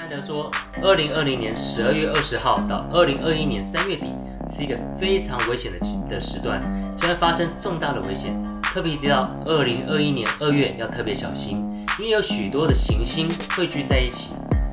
[0.00, 0.50] 安德说，
[0.82, 4.06] 二零二零年十二月二十号到二零二一年三月底
[4.48, 6.58] 是一个非常危险的的时段，
[6.96, 8.34] 将会发生重大的危险。
[8.62, 11.58] 特别提到二零二一年二月要特别小心，
[11.98, 14.30] 因为有许多的行星汇聚在一起。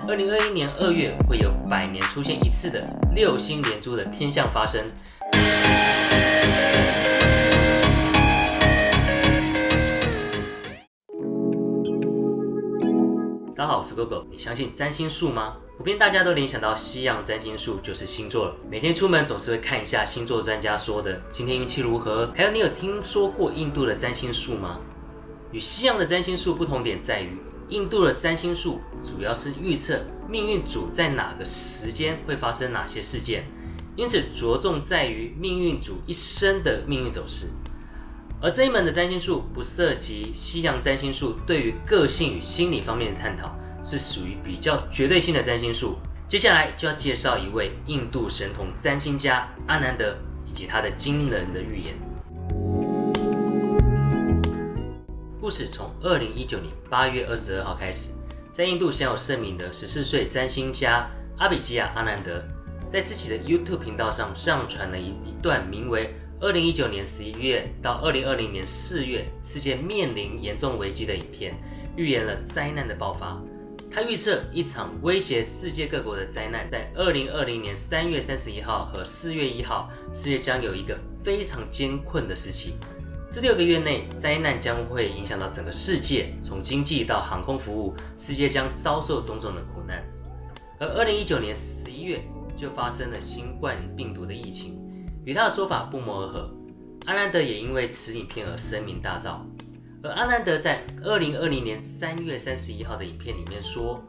[0.07, 2.81] 二零二一年二月会有百年出现一次的
[3.13, 4.81] 六星连珠的天象发生。
[13.87, 14.25] 大家好，我是 GoGo。
[14.29, 15.55] 你相信占星术吗？
[15.77, 18.55] 普遍大家都联想到西洋占星术就是星座了。
[18.69, 22.29] 每天出门总是会看一下星座专家说的今天运气如何。
[22.35, 24.79] 还有，你有听说过印度的占星术吗？
[25.53, 27.37] 与西洋的占星术不同点在于，
[27.69, 33.45] 印度的占星术主要是预测命运主在哪个时间会发生哪些事件，
[33.95, 37.47] 因此着重在于命运主一生的命运走势。
[38.41, 43.57] 而这一门的占星术不涉及西洋占星术对于个性与心理方面的探讨，
[43.89, 45.95] 是属于比较绝对性的占星术。
[46.27, 50.13] 接下来就要介绍一位印度神童占星家阿南德
[50.45, 51.95] 以及他的惊人的预言。
[55.39, 58.11] 故事从二零一九年八月二十二号开始，
[58.51, 62.43] 在印度享有盛名的十四岁占星家阿比基亚阿南德，
[62.89, 71.55] 在自己的 YouTube 频道上上传了一一段名为“二零一九年十一月到二零二零年四月，世界面临严重危机”的影片，
[71.95, 73.41] 预言了灾难的爆发。
[73.89, 82.75] 他预测一场威胁世界各国的灾难，在二零二零年三月三十一号和四月一号，世界将有一个非常艰困的时期。
[83.29, 90.03] 这六个月内，灾难将会影响到整个世界，从经济到航空服务，世界将遭受种种的苦难。
[90.79, 92.21] 而二零一九年十一月
[92.55, 94.79] 就发生了新冠病毒的疫情，
[95.25, 96.49] 与他的说法不谋而合。
[97.05, 99.39] 阿兰德也因为此影片而声名大噪。
[100.03, 104.03] 而阿南德在二零二零年三月三十一号的影片里面说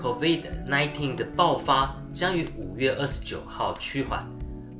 [0.00, 4.24] ，COVID-19 的爆发将于五月二十九号趋缓。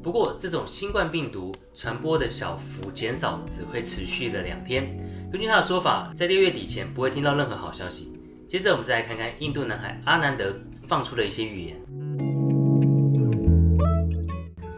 [0.03, 4.97] 不过，这种新冠病毒传播的小幅减少只会持续了两天。
[5.31, 8.13] 根据他的说法，在六月底前不会听到任何好消息。
[8.49, 10.55] 接着，我们再来看看印度男孩阿南德
[10.87, 11.77] 放出的一些预言。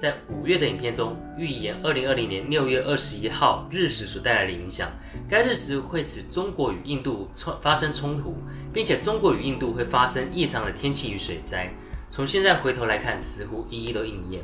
[0.03, 4.91] 在五月的影片中，预言二零二零年六月二十一号日食所带来的影响。
[5.29, 8.35] 该日食会使中国与印度冲发生冲突，
[8.73, 11.73] 并且中国与印度会发生异常的天气与水灾。
[12.11, 14.43] 从现在回头来看，似乎一一都应验。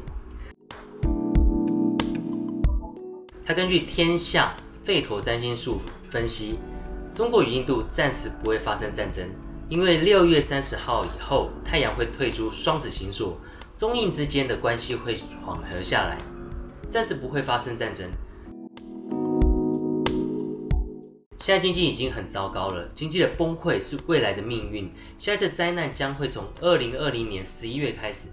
[3.44, 4.54] 他根据天象
[4.86, 6.56] 吠陀占星术分析，
[7.12, 9.28] 中国与印度暂时不会发生战争，
[9.68, 13.36] 因为六月三十号以后，太阳会退出双子星座，
[13.78, 16.18] 中印之间的关系会缓和下来，
[16.88, 18.10] 暂时不会发生战争。
[21.38, 28.30] 现在经济已经很糟糕了，经济的崩溃是未来的命运，下一次灾难将会从二零二零年十一月开始，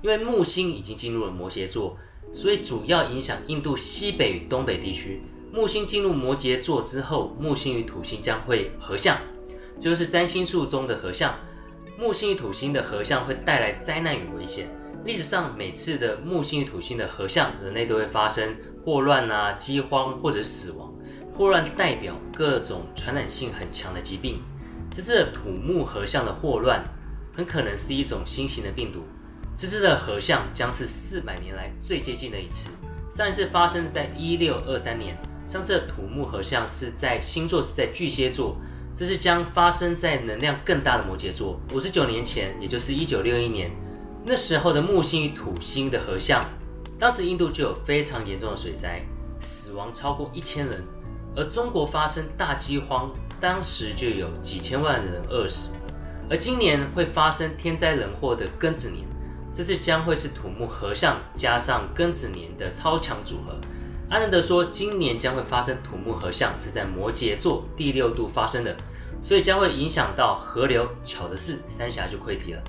[0.00, 1.94] 因为木星已经进入了摩羯座。
[2.32, 5.20] 所以主要影响印度西北与东北地区。
[5.52, 9.18] 木星进入摩羯座之后，木星与土星将会合相，
[9.78, 11.34] 这就是占星术中的合相。
[11.98, 14.68] 木星与土星的合相会带来灾难与危险。
[15.04, 18.54] 历史上每次的木星与土星的合相，人类都会发生
[18.84, 20.92] 霍乱啊、饥荒或者死亡。
[21.34, 24.42] 霍乱代表各种传染性很强的疾病。
[24.90, 26.82] 这次土木合相的霍乱，
[27.34, 29.02] 很可能是一种新型的病毒。
[29.54, 32.70] 这次的合相将是四百年来最接近的一次。
[33.10, 35.16] 上一次发生在一六二三年，
[35.46, 38.56] 上次的土木合相是在星座是在巨蟹座，
[38.94, 41.58] 这次将发生在能量更大的摩羯座。
[41.72, 43.70] 五十九年前，也就是一九六一年，
[44.24, 46.44] 那时候的木星与土星的合相，
[46.98, 49.02] 当时印度就有非常严重的水灾，
[49.40, 50.84] 死亡超过一千人，
[51.34, 55.74] 而中国发生大饥荒，当时就有几千万人饿死。
[56.30, 59.04] 而今年会发生天灾人祸的庚子年。
[59.50, 63.56] 这次将会是土木合相加上庚子年的超强组合。
[64.10, 68.76] 阿南德说，今年将会发生土木合相，是在摩羯座第六度发生的，
[69.22, 70.86] 所以将会影响到河流。
[71.02, 72.62] 巧的是，三峡就溃堤了。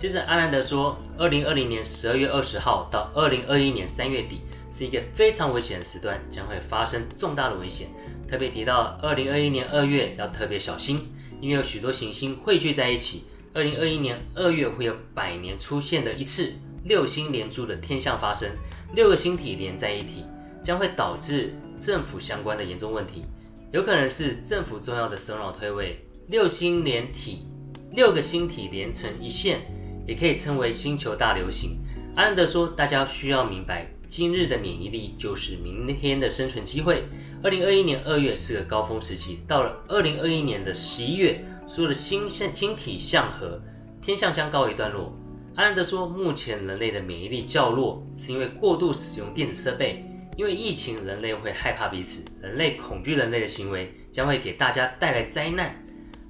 [0.00, 4.40] 接着，阿南德说，二零二零年十二月二十号到二零二一年三月底
[4.72, 7.88] 是一个非常危险的时段，将会发生重大的危险。
[8.26, 13.24] 特别提到二零二一年二月要特别小心，因为有许多行星汇聚在一起。
[13.52, 16.50] 二零二一年二月会有百年出现的一次
[16.84, 18.48] 六星连珠的天象发生，
[18.94, 20.24] 六个星体连在一起，
[20.64, 23.26] 将会导致政府相关的严重问题，
[23.70, 26.02] 有可能是政府重要的首脑退位。
[26.28, 27.44] 六星连体，
[27.92, 29.60] 六个星体连成一线，
[30.06, 31.78] 也可以称为星球大流行。
[32.16, 37.04] 阿兰德说，大家需要明白，今日的免疫力就是明天的生存机会。
[37.42, 43.60] 二零二一年二月是个高峰时期，到了二零二一年的十一月，所有的星象星体相合，
[44.02, 45.16] 天象将告一段落。
[45.54, 50.04] 阿兰德说，目前人类的免疫力较弱，是因为过度使用电子设备。
[50.36, 55.74] 因为疫情，人类会害怕彼此，人类恐惧人类的行为将会给大家带来灾难。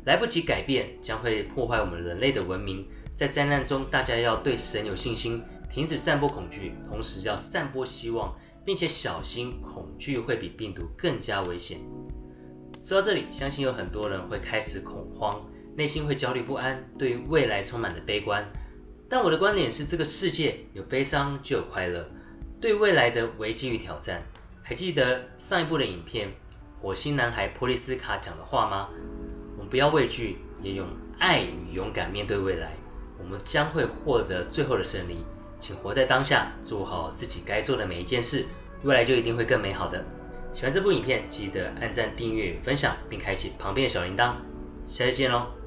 [0.04, 2.84] 来不及改变，将会破坏我们人类的文明。
[3.20, 8.34] 在灾难中，大家要对神有信心，停止散播恐惧，同时要散播希望，
[8.64, 11.80] 并且小心恐惧会比病毒更加危险。
[12.82, 15.38] 说到这里，相信有很多人会开始恐慌，
[15.76, 18.42] 内心会焦虑不安，对于未来充满着悲观。
[19.06, 22.02] 但我的观点是，这个世界有悲伤就有快乐。
[22.58, 24.22] 对未来的危机与挑战，
[24.62, 26.28] 还记得上一部的影片
[26.80, 28.88] 《火星男孩普利斯卡》讲的话吗？
[29.58, 30.86] 我们不要畏惧，也用
[31.18, 32.72] 爱与勇敢面对未来，
[33.22, 35.24] 我们将会获得最后的胜利。
[35.58, 38.46] 请活在当下，做好自己该做的每一件事，
[38.82, 40.02] 未来就一定会更美好的。
[40.52, 44.34] 喜欢这部影片，记得按赞、订阅、分享，并开启旁边的小铃铛。
[44.86, 45.59] 下期见喽！